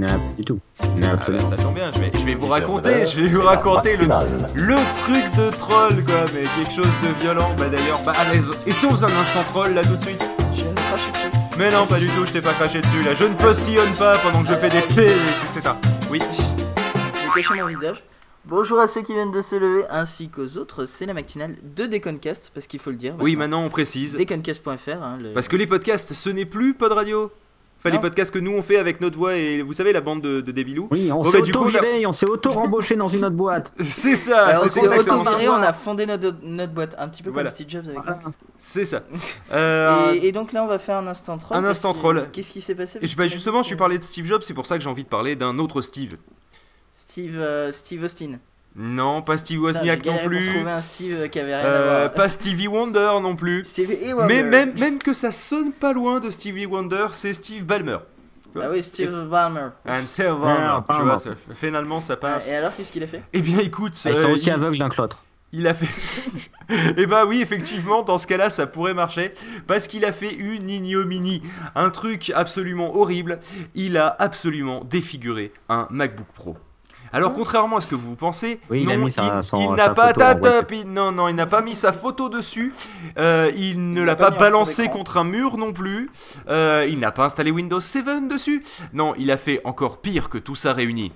pas 0.00 0.18
du 0.36 0.44
tout. 0.44 0.58
Ah 0.80 0.86
bah, 1.28 1.40
ça 1.48 1.56
tombe 1.56 1.74
bien, 1.74 1.90
je 1.94 1.98
vais, 2.00 2.10
je 2.14 2.24
vais 2.24 2.34
vous 2.34 2.46
raconter, 2.46 2.90
meurs, 2.96 3.06
je 3.06 3.20
vais 3.20 3.28
vous 3.28 3.42
raconter 3.42 3.96
le, 3.96 4.06
le 4.54 4.76
truc 4.94 5.24
de 5.36 5.50
troll 5.56 6.04
quoi, 6.04 6.24
mais 6.34 6.42
quelque 6.56 6.74
chose 6.74 6.92
de 7.02 7.20
violent. 7.22 7.54
Bah 7.58 7.68
d'ailleurs, 7.68 8.02
bah 8.04 8.12
allez, 8.16 8.40
et 8.66 8.72
si 8.72 8.86
on 8.86 8.90
faisait 8.90 9.06
un 9.06 9.08
instant 9.20 9.42
troll 9.48 9.74
là 9.74 9.82
tout 9.84 9.96
de 9.96 10.00
suite 10.02 10.22
Je 10.54 10.62
viens 10.62 10.72
de 10.72 10.80
cracher 10.80 11.10
dessus. 11.12 11.30
Mais 11.58 11.70
non, 11.70 11.86
pas 11.86 11.98
du 11.98 12.08
tout, 12.08 12.26
je 12.26 12.32
t'ai 12.32 12.40
pas 12.42 12.52
craché 12.52 12.80
dessus 12.80 13.02
là, 13.02 13.14
je 13.14 13.24
ne 13.24 13.34
postillonne 13.34 13.92
pas 13.98 14.16
pendant 14.18 14.42
que 14.42 14.48
je 14.48 14.54
fais 14.54 14.68
des 14.68 14.80
P, 14.94 15.04
etc. 15.48 15.74
Oui. 16.10 16.20
J'ai 16.30 17.42
caché 17.42 17.54
mon 17.60 17.66
visage. 17.66 18.02
Bonjour 18.44 18.78
à 18.78 18.86
ceux 18.86 19.02
qui 19.02 19.12
viennent 19.12 19.32
de 19.32 19.42
se 19.42 19.56
lever 19.56 19.82
ainsi 19.90 20.28
qu'aux 20.28 20.56
autres, 20.58 20.84
c'est 20.86 21.04
la 21.06 21.14
matinale 21.14 21.56
de 21.74 21.86
Deconcast, 21.86 22.52
parce 22.54 22.68
qu'il 22.68 22.78
faut 22.78 22.90
le 22.90 22.96
dire. 22.96 23.14
Oui, 23.18 23.34
maintenant 23.34 23.62
on 23.64 23.68
précise. 23.68 24.16
Deconcast.fr. 24.16 25.02
Hein, 25.02 25.18
le- 25.20 25.32
Parce 25.32 25.48
que 25.48 25.56
les 25.56 25.66
podcasts, 25.66 26.12
ce 26.12 26.30
n'est 26.30 26.44
plus 26.44 26.74
Pod 26.74 26.92
Radio. 26.92 27.32
Enfin, 27.86 27.90
les 27.92 27.96
Non. 27.98 28.02
podcasts 28.02 28.32
que 28.32 28.38
nous 28.38 28.52
on 28.52 28.62
fait 28.62 28.76
avec 28.78 29.00
notre 29.00 29.16
voix 29.18 29.34
et 29.36 29.62
vous 29.62 29.72
savez, 29.72 29.92
la 29.92 30.00
bande 30.00 30.20
de, 30.20 30.40
de 30.40 30.52
débilous. 30.52 30.88
Oui, 30.90 31.10
on 31.12 31.22
Bon, 31.22 31.24
s'est 31.30 31.38
bah, 31.40 31.44
du 31.44 31.52
coup, 31.52 31.58
auto-viré, 31.60 32.06
on 32.06 32.12
s'est 32.12 32.28
auto-rembauché 32.28 32.96
dans 32.96 33.08
une 33.08 33.24
autre 33.24 33.36
boîte. 33.36 33.72
C'est 33.80 34.14
ça, 34.16 34.46
Alors, 34.46 34.64
c'est 34.68 34.80
exactement 34.80 35.24
ça. 35.24 35.30
auto-viré, 35.32 35.48
on 35.48 35.54
a 35.62 35.72
fondé 35.72 36.06
notre, 36.06 36.34
notre 36.42 36.72
boîte, 36.72 36.94
un 36.98 37.08
petit 37.08 37.22
peu 37.22 37.30
Voilà. 37.30 37.50
comme 37.50 37.54
Steve 37.54 37.68
Jobs 37.68 37.86
avec 37.88 37.98
Ah. 38.06 38.18
C'est 38.58 38.84
ça. 38.84 39.02
Euh, 39.52 40.12
Et, 40.14 40.28
et 40.28 40.32
donc 40.32 40.52
là, 40.52 40.62
on 40.64 40.66
va 40.66 40.78
faire 40.78 40.96
un 40.96 41.06
instant 41.06 41.38
troll. 41.38 41.56
Un 41.56 41.64
instant 41.64 41.92
troll. 41.92 42.28
Qu'est-ce 42.32 42.52
qui 42.52 42.60
s'est 42.60 42.74
passé? 42.74 42.98
Et 43.02 43.06
je- 43.06 43.16
bah, 43.16 43.26
justement, 43.28 43.62
je 43.62 43.66
suis 43.68 43.76
parlé 43.76 43.98
de 43.98 44.02
Steve 44.04 44.26
Jobs, 44.26 44.42
c'est 44.42 44.54
pour 44.54 44.66
ça 44.66 44.76
que 44.76 44.82
j'ai 44.82 44.90
envie 44.90 45.04
de 45.04 45.08
parler 45.08 45.36
d'un 45.36 45.58
autre 45.58 45.80
Steve. 45.82 46.12
Steve, 46.94 47.38
euh, 47.38 47.72
Steve 47.72 48.02
Austin. 48.04 48.38
Non, 48.78 49.22
pas 49.22 49.38
Steve 49.38 49.60
Wozniak 49.62 50.04
non 50.04 50.18
plus. 50.26 50.50
un 50.66 50.80
Steve 50.82 51.16
euh, 51.20 51.28
qui 51.28 51.40
avait 51.40 51.56
rien 51.56 51.64
à 51.64 51.68
Euh, 51.68 52.00
voir. 52.02 52.12
pas 52.12 52.28
Stevie 52.28 52.68
Wonder 52.68 53.10
non 53.22 53.34
plus. 53.34 53.64
Steve 53.64 53.90
et 53.90 54.12
Wonder. 54.12 54.34
Mais 54.34 54.42
même, 54.42 54.78
même 54.78 54.98
que 54.98 55.14
ça 55.14 55.32
sonne 55.32 55.72
pas 55.72 55.92
loin 55.94 56.20
de 56.20 56.30
Stevie 56.30 56.66
Wonder, 56.66 57.06
c'est 57.12 57.32
Steve 57.32 57.64
Ballmer. 57.64 57.98
Ah 58.60 58.68
oui, 58.70 58.82
Steve 58.82 59.28
Ballmer. 59.30 59.68
And 59.88 60.04
Steve 60.06 60.38
Ballmer, 60.40 60.80
Ah, 60.88 60.96
tu 60.96 61.02
vois, 61.02 61.18
ça- 61.18 61.30
finalement 61.54 62.00
ça 62.00 62.16
passe. 62.16 62.48
Et 62.50 62.54
alors, 62.56 62.74
qu'est-ce 62.76 62.92
qu'il 62.92 63.02
a 63.02 63.06
fait? 63.06 63.22
Eh 63.32 63.40
bien 63.40 63.58
écoute, 63.58 63.92
Ah, 64.04 64.10
Ils 64.10 64.16
sont 64.18 64.28
euh, 64.30 64.34
aussi 64.34 64.46
il- 64.46 64.52
aveugles 64.52 64.76
l'un 64.78 64.88
que 64.88 64.96
l'autre. 65.00 65.22
Il 65.52 65.66
a 65.66 65.74
fait. 65.74 65.86
Eh 66.98 67.06
bah 67.06 67.24
oui, 67.26 67.40
effectivement, 67.40 68.02
dans 68.02 68.18
ce 68.18 68.26
cas-là, 68.26 68.50
ça 68.50 68.66
pourrait 68.66 68.92
marcher. 68.94 69.32
Parce 69.68 69.86
qu'il 69.88 70.04
a 70.04 70.10
fait 70.12 70.34
une 70.34 70.68
ignominie. 70.68 71.40
Un 71.76 71.90
truc 71.90 72.32
absolument 72.34 72.96
horrible. 72.96 73.38
Il 73.74 73.96
a 73.96 74.14
absolument 74.18 74.82
défiguré 74.84 75.52
un 75.68 75.86
MacBook 75.90 76.26
Pro. 76.34 76.56
Alors, 77.12 77.32
contrairement 77.34 77.76
à 77.76 77.80
ce 77.80 77.86
que 77.88 77.94
vous 77.94 78.16
pensez, 78.16 78.60
Oui, 78.70 78.84
il 79.06 79.12
sa- 79.12 79.42
son- 79.42 79.58
n'a 79.76 79.90
pas 79.94 80.12
il- 80.72 80.84
non, 80.84 81.12
non, 81.12 81.28
il 81.28 81.34
n'a 81.34 81.46
pas 81.46 81.62
mis 81.62 81.74
sa 81.74 81.92
photo 81.92 82.28
dessus. 82.28 82.72
Euh, 83.18 83.50
il 83.56 83.92
ne 83.92 84.02
l'a 84.02 84.16
pas, 84.16 84.30
balancé 84.30 84.88
contre 84.88 85.16
un 85.16 85.24
mur 85.24 85.56
non 85.56 85.72
plus. 85.72 86.10
Euh, 86.48 86.86
il 86.88 86.98
n'a 86.98 87.12
pas 87.12 87.24
installé 87.24 87.50
Windows 87.50 87.80
7 87.80 88.28
dessus. 88.28 88.64
Non, 88.92 89.14
il 89.18 89.30
a 89.30 89.36
fait 89.36 89.60
encore 89.64 89.98
pire 90.00 90.28
que 90.28 90.38
tout 90.38 90.54
ça 90.54 90.72
réuni. 90.72 91.12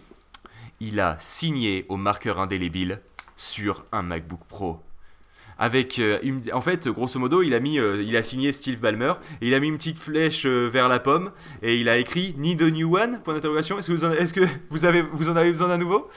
Il 0.80 1.00
a 1.00 1.16
signé 1.20 1.84
au 1.88 1.96
marqueur 1.96 2.40
indélébile 2.40 3.00
sur 3.36 3.84
un 3.92 4.02
MacBook 4.02 4.40
Pro. 4.48 4.80
Avec, 5.62 5.98
euh, 5.98 6.18
en 6.54 6.62
fait, 6.62 6.88
grosso 6.88 7.20
modo, 7.20 7.42
il 7.42 7.52
a 7.52 7.60
mis, 7.60 7.78
euh, 7.78 8.02
il 8.02 8.16
a 8.16 8.22
signé 8.22 8.50
Steve 8.50 8.80
Ballmer 8.80 9.12
et 9.42 9.48
il 9.48 9.54
a 9.54 9.60
mis 9.60 9.68
une 9.68 9.76
petite 9.76 9.98
flèche 9.98 10.46
euh, 10.46 10.66
vers 10.66 10.88
la 10.88 10.98
pomme 11.00 11.32
et 11.62 11.76
il 11.78 11.88
a 11.90 11.98
écrit 11.98 12.34
Need 12.38 12.62
a 12.62 12.70
new 12.70 12.96
one? 12.96 13.20
Point 13.22 13.34
d'interrogation. 13.34 13.78
Est-ce 13.78 13.88
que 13.88 13.92
vous 13.92 14.04
en, 14.06 14.10
est-ce 14.12 14.32
que 14.32 14.40
vous 14.70 14.86
avez, 14.86 15.02
vous 15.02 15.28
en 15.28 15.36
avez 15.36 15.50
besoin 15.50 15.68
d'un 15.68 15.78
nouveau? 15.78 16.08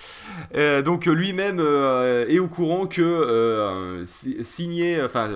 Donc 0.86 1.06
lui-même 1.08 1.60
est 1.60 2.40
au 2.40 2.48
courant 2.48 2.88
que 2.88 4.04
si- 4.06 4.38
signer, 4.44 5.04
enfin. 5.04 5.30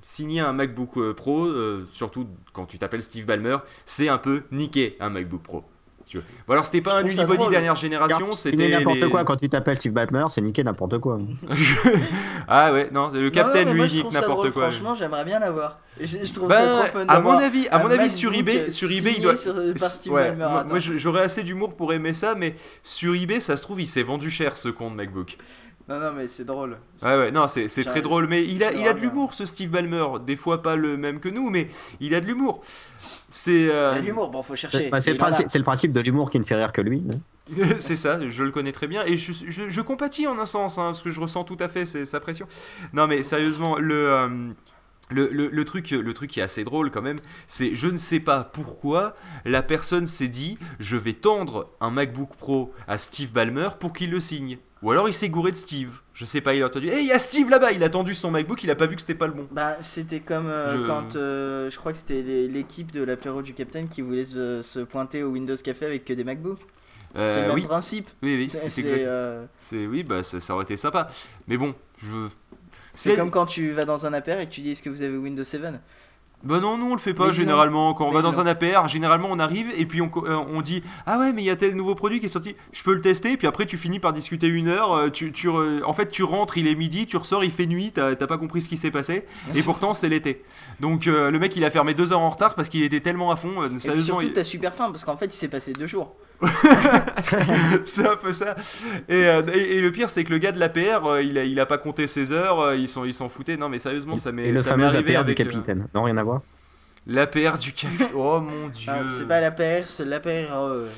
Signer 0.00 0.40
un 0.40 0.54
MacBook 0.54 1.12
Pro, 1.12 1.48
surtout 1.92 2.28
quand 2.54 2.64
tu 2.64 2.78
t'appelles 2.78 3.02
Steve 3.02 3.26
Ballmer, 3.26 3.58
c'est 3.84 4.08
un 4.08 4.16
peu 4.16 4.40
niquer 4.52 4.96
un 5.00 5.10
MacBook 5.10 5.42
Pro. 5.42 5.64
Si 6.08 6.12
tu 6.12 6.16
veux. 6.18 6.24
Bon 6.46 6.54
alors 6.54 6.64
c'était 6.64 6.80
pas 6.80 7.02
Je 7.02 7.06
un 7.06 7.08
unibody 7.08 7.48
dernière 7.50 7.76
génération, 7.76 8.34
c'était 8.34 8.68
n'importe 8.70 8.96
les- 9.00 9.10
quoi 9.10 9.24
quand 9.24 9.36
tu 9.36 9.48
t'appelles 9.50 9.76
Steve 9.76 9.92
Ballmer, 9.92 10.24
c'est 10.30 10.40
niquer 10.40 10.64
n'importe 10.64 10.98
quoi. 10.98 11.18
ah 12.48 12.72
ouais, 12.72 12.88
non, 12.92 13.10
le 13.12 13.30
capitaine 13.30 13.72
lui 13.72 13.82
nique 13.82 14.10
n'importe 14.12 14.50
quoi. 14.50 14.70
Franchement, 14.70 14.94
j'aimerais 14.94 15.24
bien 15.24 15.38
l'avoir. 15.38 15.78
Je, 16.00 16.06
je 16.24 16.32
trouve 16.32 16.48
Bah, 16.48 16.56
ça 16.56 16.88
trop 16.88 16.98
fun. 17.00 17.04
à 17.08 17.20
mon 17.20 17.32
avis, 17.32 17.68
à 17.68 17.78
mon 17.82 17.90
avis 17.90 18.10
sur 18.10 18.32
eBay, 18.32 18.70
sur 18.70 18.90
eBay, 18.90 19.14
il 19.16 19.22
doit. 19.22 19.36
sur- 19.36 19.54
Ouais, 20.10 20.34
moi, 20.34 20.64
moi, 20.68 20.78
j'aurais 20.78 21.22
assez 21.22 21.42
d'humour 21.42 21.74
pour 21.76 21.92
aimer 21.92 22.14
ça, 22.14 22.34
mais 22.34 22.54
sur 22.82 23.14
eBay, 23.14 23.40
ça 23.40 23.56
se 23.56 23.62
trouve, 23.62 23.80
il 23.80 23.86
s'est 23.86 24.02
vendu 24.02 24.30
cher 24.30 24.56
ce 24.56 24.68
con 24.68 24.90
de 24.90 24.96
MacBook. 24.96 25.36
Non, 25.88 25.98
non, 26.00 26.12
mais 26.14 26.28
c'est 26.28 26.44
drôle. 26.44 26.76
Ouais, 27.02 27.16
ouais, 27.16 27.30
non, 27.30 27.48
c'est 27.48 27.66
c'est 27.68 27.82
très 27.84 28.02
drôle, 28.02 28.26
mais 28.28 28.44
il 28.44 28.62
a, 28.62 28.72
il 28.72 28.86
a 28.86 28.92
de 28.92 29.00
l'humour 29.00 29.32
ce 29.32 29.46
Steve 29.46 29.70
Ballmer. 29.70 30.04
Des 30.26 30.36
fois 30.36 30.62
pas 30.62 30.76
le 30.76 30.96
même 30.98 31.18
que 31.18 31.28
nous, 31.30 31.48
mais 31.48 31.68
il 32.00 32.14
a 32.14 32.20
de 32.20 32.26
l'humour. 32.26 32.60
C'est. 33.30 33.68
euh, 33.70 33.92
Il 33.94 33.98
a 33.98 34.00
de 34.02 34.06
l'humour, 34.06 34.28
bon, 34.30 34.42
faut 34.42 34.54
chercher. 34.56 34.90
Bah, 34.90 35.00
c'est, 35.00 35.12
le 35.12 35.18
principe, 35.18 35.48
c'est 35.48 35.58
le 35.58 35.64
principe 35.64 35.92
de 35.92 36.00
l'humour 36.00 36.30
qui 36.30 36.38
ne 36.38 36.44
fait 36.44 36.56
rire 36.56 36.72
que 36.72 36.82
lui. 36.82 37.02
hein. 37.12 37.18
c'est 37.78 37.96
ça, 37.96 38.28
je 38.28 38.44
le 38.44 38.50
connais 38.50 38.72
très 38.72 38.86
bien 38.86 39.02
et 39.06 39.16
je, 39.16 39.32
je, 39.32 39.70
je 39.70 39.80
compatis 39.80 40.26
en 40.26 40.38
un 40.38 40.44
sens, 40.44 40.76
hein, 40.76 40.88
parce 40.88 41.00
que 41.02 41.08
je 41.08 41.18
ressens 41.18 41.44
tout 41.44 41.56
à 41.60 41.68
fait 41.70 41.86
c'est- 41.86 42.04
sa 42.04 42.20
pression. 42.20 42.46
Non 42.92 43.06
mais 43.06 43.22
sérieusement, 43.22 43.78
le, 43.78 43.94
euh, 43.94 44.28
le, 45.10 45.28
le, 45.32 45.48
le 45.48 45.64
truc, 45.64 45.90
le 45.90 46.14
truc 46.14 46.30
qui 46.30 46.40
est 46.40 46.42
assez 46.42 46.64
drôle 46.64 46.90
quand 46.90 47.02
même, 47.02 47.18
c'est 47.46 47.74
je 47.74 47.86
ne 47.88 47.96
sais 47.96 48.20
pas 48.20 48.44
pourquoi 48.44 49.14
la 49.44 49.62
personne 49.62 50.06
s'est 50.06 50.28
dit 50.28 50.58
je 50.80 50.96
vais 50.96 51.14
tendre 51.14 51.70
un 51.80 51.90
MacBook 51.90 52.36
Pro 52.36 52.72
à 52.86 52.98
Steve 52.98 53.32
Ballmer 53.32 53.68
pour 53.80 53.92
qu'il 53.92 54.10
le 54.10 54.20
signe. 54.20 54.58
Ou 54.82 54.92
alors 54.92 55.08
il 55.08 55.12
s'est 55.14 55.28
gouré 55.28 55.50
de 55.50 55.56
Steve. 55.56 55.90
Je 56.14 56.24
sais 56.24 56.40
pas, 56.40 56.54
il 56.54 56.62
a 56.62 56.66
entendu. 56.66 56.88
Eh, 56.92 57.00
il 57.00 57.06
y 57.06 57.12
a 57.12 57.18
Steve 57.18 57.50
là-bas 57.50 57.72
Il 57.72 57.82
a 57.82 57.88
tendu 57.88 58.14
son 58.14 58.30
MacBook, 58.30 58.62
il 58.62 58.70
a 58.70 58.76
pas 58.76 58.86
vu 58.86 58.94
que 58.94 59.00
c'était 59.00 59.14
pas 59.16 59.26
le 59.26 59.32
bon. 59.32 59.48
Bah, 59.50 59.76
c'était 59.82 60.20
comme 60.20 60.46
euh, 60.46 60.76
Je- 60.82 60.86
quand 60.86 61.16
euh, 61.16 61.68
je 61.70 61.76
crois 61.76 61.90
que 61.92 61.98
c'était 61.98 62.22
l'équipe 62.48 62.92
de 62.92 63.02
l'apéro 63.02 63.42
du 63.42 63.54
Capitaine 63.54 63.88
qui 63.88 64.02
voulait 64.02 64.24
se, 64.24 64.62
se 64.62 64.80
pointer 64.80 65.22
au 65.24 65.30
Windows 65.30 65.56
Café 65.56 65.86
avec 65.86 66.04
que 66.04 66.12
des 66.12 66.22
MacBooks. 66.22 66.60
c'est 67.14 67.18
Euh, 67.20 67.36
le 67.42 67.46
même 67.48 67.54
oui, 67.56 67.62
principe. 67.62 68.08
oui, 68.22 68.36
oui, 68.36 68.48
C'est 68.48 68.70
c'est 68.70 68.82
c'est, 68.82 69.04
euh, 69.06 69.44
C'est 69.56 69.86
oui, 69.86 70.04
bah 70.04 70.22
ça, 70.22 70.38
ça 70.38 70.54
aurait 70.54 70.62
été 70.64 70.76
sympa. 70.76 71.08
Mais 71.48 71.56
bon, 71.56 71.74
je. 72.00 72.28
C'est 72.98 73.16
comme 73.16 73.30
quand 73.30 73.46
tu 73.46 73.70
vas 73.72 73.84
dans 73.84 74.06
un 74.06 74.12
apéro 74.12 74.40
et 74.40 74.46
que 74.46 74.50
tu 74.50 74.60
dis 74.60 74.72
est-ce 74.72 74.82
que 74.82 74.90
vous 74.90 75.02
avez 75.02 75.16
Windows 75.16 75.44
7 75.44 75.62
Bah 76.44 76.60
non, 76.60 76.78
nous 76.78 76.86
on 76.86 76.94
le 76.94 77.00
fait 77.00 77.14
pas 77.14 77.26
Mais 77.28 77.32
généralement. 77.32 77.94
Quand 77.94 78.04
on 78.04 78.08
Mais 78.10 78.14
va 78.14 78.22
dans 78.22 78.30
non. 78.30 78.38
un 78.38 78.46
APR, 78.46 78.86
généralement 78.88 79.28
on 79.30 79.40
arrive 79.40 79.66
et 79.76 79.86
puis 79.86 80.00
on, 80.00 80.10
euh, 80.24 80.36
on 80.36 80.60
dit 80.62 80.84
Ah 81.04 81.18
ouais, 81.18 81.32
mais 81.32 81.42
il 81.42 81.46
y 81.46 81.50
a 81.50 81.56
tel 81.56 81.74
nouveau 81.74 81.96
produit 81.96 82.20
qui 82.20 82.26
est 82.26 82.28
sorti, 82.28 82.54
je 82.72 82.82
peux 82.84 82.94
le 82.94 83.00
tester. 83.00 83.36
Puis 83.36 83.46
après 83.48 83.66
tu 83.66 83.76
finis 83.76 83.98
par 83.98 84.12
discuter 84.12 84.46
une 84.46 84.68
heure. 84.68 84.92
euh, 84.92 85.08
Tu, 85.10 85.32
tu 85.32 85.48
En 85.48 85.92
fait, 85.92 86.08
tu 86.12 86.22
rentres, 86.22 86.56
il 86.58 86.68
est 86.68 86.76
midi, 86.76 87.06
tu 87.06 87.16
ressors, 87.16 87.42
il 87.42 87.50
fait 87.50 87.66
nuit, 87.66 87.90
t'as 87.92 88.14
pas 88.14 88.38
compris 88.38 88.60
ce 88.62 88.68
qui 88.68 88.76
s'est 88.76 88.92
passé. 88.92 89.26
Et 89.56 89.62
pourtant 89.64 89.94
c'est 89.94 90.08
l'été. 90.08 90.44
Donc 90.80 91.06
euh, 91.08 91.30
le 91.32 91.38
mec 91.40 91.56
il 91.56 91.64
a 91.64 91.70
fermé 91.70 91.92
deux 91.94 92.12
heures 92.12 92.20
en 92.20 92.30
retard 92.30 92.54
parce 92.54 92.68
qu'il 92.68 92.82
était 92.84 93.00
tellement 93.00 93.32
à 93.32 93.36
fond. 93.36 93.60
euh, 93.62 93.66
Et 93.66 93.90
puis 93.90 94.02
surtout, 94.02 94.22
il- 94.22 94.32
t'as 94.32 94.44
super 94.44 94.74
faim 94.74 94.90
parce 94.92 95.04
qu'en 95.04 95.16
fait, 95.16 95.26
il 95.26 95.32
s'est 95.32 95.48
passé 95.48 95.72
deux 95.72 95.86
jours. 95.88 96.14
c'est 97.84 98.06
un 98.06 98.16
peu 98.16 98.32
ça. 98.32 98.54
Et, 99.08 99.26
euh, 99.26 99.42
et- 99.52 99.76
et 99.76 99.80
le 99.80 99.90
pire, 99.92 100.08
c'est 100.10 100.24
que 100.24 100.30
le 100.30 100.38
gars 100.38 100.52
de 100.52 100.58
l'APR, 100.60 101.06
euh, 101.06 101.22
il, 101.22 101.36
a, 101.38 101.44
il 101.44 101.58
a 101.60 101.66
pas 101.66 101.78
compté 101.78 102.06
ses 102.06 102.32
heures, 102.32 102.60
euh, 102.60 102.76
ils 102.76 102.88
s'en 102.88 103.04
ils 103.04 103.14
s'en 103.14 103.28
foutaient. 103.28 103.56
Non 103.56 103.68
mais 103.68 103.78
sérieusement, 103.78 104.16
ça 104.16 104.32
m'est 104.32 104.46
Et 104.48 104.52
le 104.52 104.62
ça 104.62 104.70
fameux 104.70 104.84
arrivé 104.84 105.00
APR 105.16 105.24
du 105.24 105.32
avec 105.32 105.40
euh, 105.40 105.44
capitaine. 105.44 105.88
Non, 105.94 106.04
rien 106.04 106.16
à 106.16 106.22
voir. 106.22 106.42
l'APR 107.06 107.58
du 107.58 107.72
capitaine. 107.72 108.08
Oh 108.14 108.40
mon 108.40 108.68
dieu. 108.68 108.92
Ah, 108.94 109.02
c'est 109.08 109.26
pas 109.26 109.40
l'APR, 109.40 109.84
c'est 109.86 110.04
l'APR. 110.04 110.54
euh, 110.54 110.88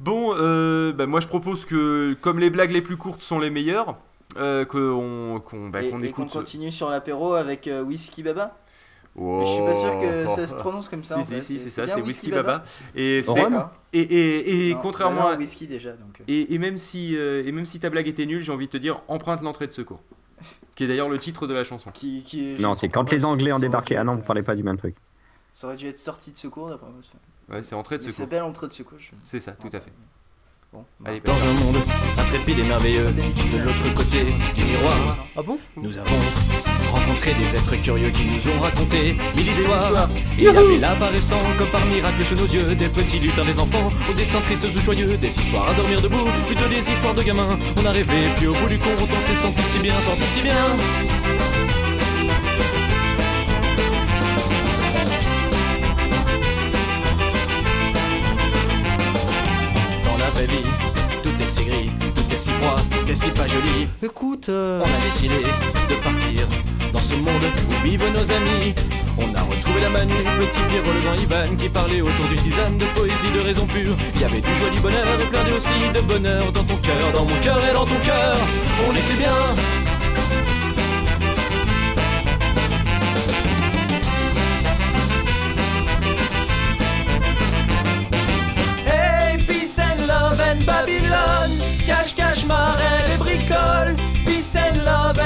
Bon, 0.00 0.34
euh, 0.36 0.92
bah, 0.92 1.06
moi 1.06 1.20
je 1.20 1.26
propose 1.26 1.64
que, 1.66 2.14
comme 2.22 2.38
les 2.40 2.48
blagues 2.50 2.70
les 2.72 2.80
plus 2.82 2.96
courtes 2.96 3.22
sont 3.22 3.38
les 3.38 3.50
meilleures, 3.50 3.96
euh, 4.38 4.64
qu'on 4.64 5.40
qu'on 5.44 5.68
bah, 5.68 5.82
écoute. 5.82 6.30
continue 6.30 6.72
sur 6.72 6.88
l'apéro 6.88 7.34
avec 7.34 7.66
euh, 7.68 7.82
Whisky 7.82 8.22
Baba. 8.22 8.56
Mais 9.16 9.44
je 9.44 9.50
suis 9.52 9.62
pas 9.62 9.74
sûr 9.74 9.98
que 9.98 10.26
ça 10.28 10.46
se 10.46 10.54
prononce 10.54 10.88
comme 10.88 11.02
ça. 11.04 11.18
en 11.18 11.22
Si, 11.22 11.28
si, 11.28 11.34
fait. 11.34 11.40
si, 11.40 11.58
c'est 11.58 11.68
ça, 11.68 11.86
c'est 11.86 12.00
Whisky 12.00 12.30
Baba. 12.30 12.62
Et, 12.94 13.22
c'est- 13.22 13.40
et, 13.92 14.00
et, 14.00 14.68
et 14.70 14.74
Non, 14.74 14.80
contrairement 14.80 15.22
non, 15.22 15.26
à. 15.28 15.36
whisky 15.36 15.66
déjà 15.66 15.92
donc. 15.92 16.20
euh. 16.20 16.24
Et, 16.28 16.54
et 16.54 16.58
même 16.58 16.78
si, 16.78 17.16
euh, 17.16 17.42
et 17.44 17.52
même 17.52 17.66
si 17.66 17.80
ta 17.80 17.90
blague 17.90 18.08
était 18.08 18.24
nulle, 18.26 18.42
j'ai 18.42 18.52
envie 18.52 18.66
de 18.66 18.70
te 18.70 18.76
dire 18.76 19.02
emprunte 19.08 19.42
l'entrée 19.42 19.66
de 19.66 19.72
secours. 19.72 20.00
Qui 20.74 20.84
est 20.84 20.86
d'ailleurs 20.86 21.08
le 21.10 21.18
titre 21.18 21.46
de 21.46 21.52
la 21.54 21.64
chanson. 21.64 21.90
Qui, 21.92 22.22
qui, 22.22 22.56
je 22.56 22.62
Non, 22.62 22.74
c'est 22.74 22.88
quand 22.88 23.10
les 23.12 23.24
Anglais 23.24 23.52
ont 23.52 23.58
débarqué. 23.58 23.96
Ah 23.96 24.04
non, 24.04 24.14
vous 24.14 24.22
parlez 24.22 24.42
pas 24.42 24.54
du 24.56 24.62
même 24.62 24.78
truc. 24.78 24.94
Ça 25.52 25.66
aurait 25.66 25.76
dû 25.76 25.86
être 25.86 25.98
sortie 25.98 26.30
de 26.32 26.38
secours 26.38 26.68
d'après 26.70 26.86
moi. 26.88 27.00
Ouais, 27.50 27.62
c'est 27.64 27.74
entrée 27.74 27.98
de 27.98 28.02
secours. 28.02 28.16
C'est 28.16 28.26
belle 28.30 28.44
entrée 28.44 28.68
de 28.68 28.72
secours. 28.72 28.98
je- 28.98 29.10
C'est 29.24 29.40
ça, 29.40 29.52
tout 29.52 29.68
à 29.72 29.80
fait. 29.80 29.92
Bon. 30.72 30.84
Allez, 31.04 31.18
Dans 31.24 31.32
un 31.32 31.64
monde 31.64 31.82
intrépide 32.16 32.60
et 32.60 32.62
merveilleux, 32.62 33.06
de 33.06 33.58
l'autre 33.58 33.92
côté 33.94 34.24
du 34.54 34.64
miroir, 34.64 35.26
Ah 35.36 35.42
bon? 35.42 35.58
nous 35.76 35.98
avons 35.98 36.16
rencontré 36.92 37.34
des 37.34 37.56
êtres 37.56 37.74
curieux 37.82 38.10
qui 38.10 38.26
nous 38.26 38.52
ont 38.52 38.60
raconté 38.60 39.16
mille 39.36 39.48
histoires. 39.48 40.08
Il 40.38 40.44
y 40.44 40.48
avait 40.48 40.76
l'apparaissant 40.78 41.38
comme 41.58 41.68
par 41.70 41.84
miracle 41.86 42.24
sous 42.24 42.36
nos 42.36 42.46
yeux, 42.46 42.74
des 42.76 42.88
petits 42.88 43.18
lutins, 43.18 43.44
des 43.44 43.58
enfants, 43.58 43.90
au 44.08 44.12
destin 44.14 44.40
triste 44.42 44.64
ou 44.64 44.78
joyeux, 44.80 45.16
des 45.16 45.36
histoires 45.40 45.70
à 45.70 45.74
dormir 45.74 46.00
debout, 46.00 46.28
plutôt 46.46 46.68
des 46.68 46.88
histoires 46.88 47.14
de 47.14 47.22
gamins. 47.24 47.58
On 47.76 47.84
a 47.84 47.90
rêvé, 47.90 48.28
puis 48.36 48.46
au 48.46 48.54
bout 48.54 48.68
du 48.68 48.78
compte, 48.78 49.00
on 49.00 49.20
s'est 49.20 49.34
senti 49.34 49.62
si 49.62 49.78
bien, 49.80 49.94
senti 49.94 50.22
si 50.22 50.42
bien. 50.42 50.54
Si 63.14 63.30
pas 63.30 63.46
joli. 63.46 63.88
Écoute, 64.02 64.48
On 64.48 64.82
a 64.82 65.04
décidé 65.04 65.34
de 65.88 65.94
partir 65.96 66.46
dans 66.92 67.00
ce 67.00 67.14
monde 67.14 67.44
où 67.68 67.84
vivent 67.84 68.12
nos 68.12 68.30
amis. 68.30 68.74
On 69.18 69.34
a 69.34 69.42
retrouvé 69.42 69.80
la 69.80 69.90
Manu, 69.90 70.14
petit 70.14 70.60
Pierrot, 70.68 70.92
le 70.92 71.00
grand 71.00 71.14
Ivan 71.14 71.56
qui 71.56 71.68
parlait 71.68 72.00
autour 72.00 72.26
d'une 72.28 72.42
tisane 72.42 72.78
de 72.78 72.86
poésie 72.94 73.30
de 73.34 73.40
raison 73.40 73.66
pure. 73.66 73.96
Il 74.14 74.20
y 74.20 74.24
avait 74.24 74.40
du 74.40 74.54
joie, 74.54 74.70
du 74.70 74.80
bonheur 74.80 75.04
et 75.20 75.26
plein 75.26 75.44
de 75.44 75.56
aussi 75.56 75.92
de 75.94 76.00
bonheur 76.00 76.52
dans 76.52 76.64
ton 76.64 76.76
cœur, 76.76 77.12
dans 77.14 77.24
mon 77.24 77.40
cœur 77.40 77.58
et 77.68 77.72
dans 77.72 77.84
ton 77.84 78.00
cœur. 78.04 78.36
On 78.88 78.92
était 78.92 79.18
bien. 79.18 79.79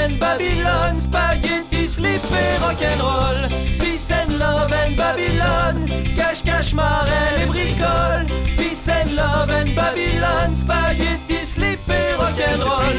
And 0.05 0.19
Babylone. 0.19 0.95
Spaghetti, 0.95 1.87
slip 1.87 2.21
et 2.31 2.57
rock'n'roll. 2.61 3.49
Peace 3.79 4.11
and 4.11 4.37
love 4.37 4.71
and 4.71 4.95
Babylone. 4.95 5.87
Cache, 6.15 6.43
cache, 6.43 6.73
marelle 6.73 7.41
et 7.41 7.47
bricole. 7.47 8.25
Peace 8.57 8.87
and 8.89 9.15
love 9.15 9.49
and 9.49 9.73
Babylone. 9.75 10.55
Spaghetti, 10.55 11.45
slip 11.45 11.89
et 11.89 12.13
rock'n'roll. 12.15 12.97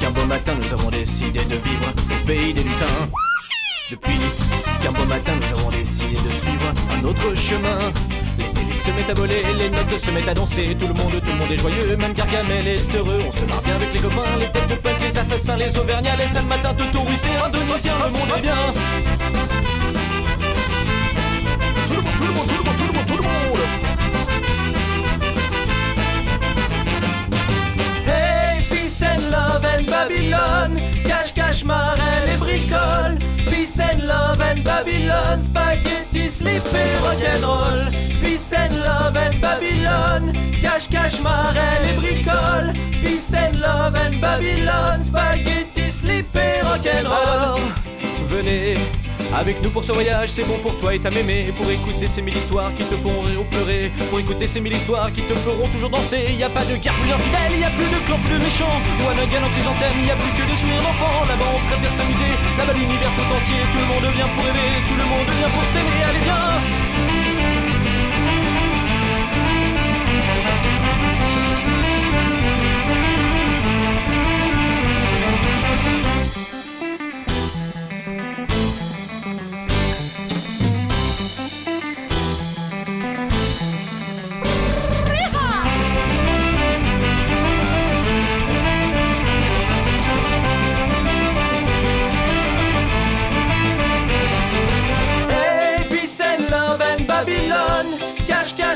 Qu'un 0.00 0.10
beau 0.10 0.24
matin, 0.26 0.54
nous 0.60 0.72
avons 0.72 0.90
décidé 0.90 1.40
de 1.44 1.56
vivre 1.56 1.88
au 1.88 2.26
pays 2.26 2.54
des 2.54 2.62
lutins. 2.62 3.08
Depuis 3.90 4.20
qu'un 4.82 4.92
beau 4.92 5.04
matin 5.04 5.32
nous 5.34 5.58
avons 5.58 5.70
décidé 5.70 6.14
de 6.14 6.30
suivre 6.30 6.72
un 6.92 7.04
autre 7.04 7.34
chemin 7.34 7.90
Les 8.38 8.44
télés 8.52 8.76
se 8.76 8.92
mettent 8.92 9.10
à 9.10 9.14
voler, 9.14 9.42
les 9.58 9.68
notes 9.68 9.98
se 9.98 10.12
mettent 10.12 10.28
à 10.28 10.34
danser 10.34 10.76
Tout 10.78 10.86
le 10.86 10.94
monde, 10.94 11.20
tout 11.20 11.32
le 11.32 11.38
monde 11.38 11.50
est 11.50 11.56
joyeux, 11.56 11.96
même 11.96 12.12
Gargamel 12.12 12.68
est 12.68 12.94
heureux 12.94 13.20
On 13.26 13.32
se 13.32 13.44
marre 13.46 13.62
bien 13.62 13.74
avec 13.74 13.92
les 13.92 13.98
copains, 13.98 14.38
les 14.38 14.46
têtes 14.46 14.68
de 14.68 14.76
punk, 14.76 15.09
assassins, 15.32 15.56
les 15.56 15.76
auvergnats 15.78 16.16
Les 16.16 16.26
sales 16.26 16.46
matins, 16.46 16.72
de 16.72 16.98
ruisser, 16.98 17.28
indonésien, 17.44 17.92
le 18.04 18.10
monde 18.10 18.30
est 18.36 18.42
bien. 18.42 18.54
Tout 21.88 21.94
le 21.94 22.02
monde, 22.02 22.14
tout 22.18 22.26
le 22.26 22.32
monde, 22.32 22.46
tout 22.48 22.56
le 22.58 22.64
monde, 22.64 22.76
tout 22.76 22.86
le 22.86 22.92
monde, 22.92 23.06
tout 23.06 23.16
le 23.16 23.22
monde. 23.22 23.58
Hey, 28.06 28.62
peace 28.70 29.02
and 29.02 29.30
love 29.30 29.64
and 29.64 29.86
Babylone 29.86 30.80
Cache, 31.04 31.34
cache, 31.34 31.64
marelle 31.64 32.28
et 32.32 32.38
bricole. 32.38 33.18
Peace 33.46 33.80
and 33.80 34.06
love 34.06 34.40
and 34.40 34.62
Babylone 34.64 35.42
Spaghetti, 35.42 36.28
slip 36.28 36.62
et 36.74 36.98
rock'n'roll. 37.02 37.90
Peace 38.22 38.52
and 38.52 38.76
love 38.80 39.16
and 39.16 39.40
Babylone 39.40 40.32
Cache, 40.60 40.88
cache, 40.88 41.20
marelle 41.20 41.84
et 41.84 41.96
bricole. 42.00 42.72
Peace 43.02 43.34
and 43.34 43.60
love 43.60 43.94
and 43.96 44.20
Babylone 44.20 44.59
Venez 48.28 48.76
avec 49.34 49.62
nous 49.62 49.70
pour 49.70 49.84
ce 49.84 49.92
voyage, 49.92 50.30
c'est 50.30 50.42
bon 50.42 50.58
pour 50.58 50.76
toi 50.76 50.94
et 50.94 50.98
ta 50.98 51.10
mémé. 51.10 51.52
Pour 51.56 51.70
écouter 51.70 52.08
ces 52.08 52.22
mille 52.22 52.36
histoires 52.36 52.74
qui 52.74 52.82
te 52.82 52.96
font 52.96 53.20
rire 53.22 53.40
ou 53.40 53.44
pleurer. 53.44 53.92
Pour 54.10 54.18
écouter 54.18 54.46
ces 54.46 54.60
mille 54.60 54.74
histoires 54.74 55.12
qui 55.12 55.22
te 55.22 55.34
feront 55.34 55.68
toujours 55.68 55.90
danser. 55.90 56.34
Y 56.38 56.42
a 56.42 56.50
pas 56.50 56.64
de 56.64 56.74
plus 56.74 57.12
infidèle, 57.14 57.60
y 57.60 57.64
a 57.64 57.70
plus 57.70 57.86
de 57.86 58.00
clans, 58.06 58.18
plus 58.26 58.34
de 58.34 58.42
méchants. 58.42 58.78
Ou 58.98 59.04
un 59.06 59.26
gun 59.30 59.42
en 59.46 59.50
chrysanthème, 59.54 59.94
y 60.06 60.10
a 60.10 60.18
plus 60.18 60.34
que 60.34 60.44
des 60.50 60.58
sourires 60.58 60.82
d'enfants. 60.82 61.26
Là-bas 61.28 61.46
on 61.46 61.62
préfère 61.70 61.94
s'amuser, 61.94 62.32
là-bas 62.58 62.74
l'univers 62.74 63.12
tout 63.14 63.30
entier 63.30 63.60
Tout 63.70 63.78
le 63.78 63.88
monde 63.94 64.06
vient 64.14 64.30
pour 64.34 64.44
rêver, 64.44 64.70
tout 64.88 64.98
le 64.98 65.06
monde 65.06 65.30
vient 65.38 65.50
pour 65.54 65.64
s'aimer. 65.70 66.02
Allez 66.10 66.24
viens 66.26 67.09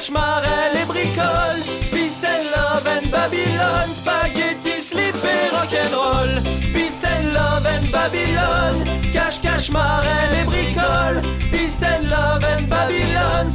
Cache, 0.05 0.11
marelle 0.11 0.77
et 0.77 0.85
bricole 0.87 1.63
Peace 1.91 2.25
and 2.25 2.45
love 2.55 2.87
and 2.87 3.11
Babylone 3.11 3.89
Spaghetti, 3.89 4.81
slip 4.81 5.15
et 5.25 5.51
rock'n'roll. 5.51 6.43
Peace 6.75 7.05
and 7.05 7.33
love 7.33 7.65
and 7.65 7.91
Babylone 7.91 8.85
Cache, 9.13 9.41
cache, 9.41 9.71
marelle 9.71 10.35
et 10.35 10.45
bricole 10.45 11.23
Peace 11.51 11.83
and 11.83 12.11
love 12.11 12.45
and 12.45 12.69
Babylone 12.69 13.51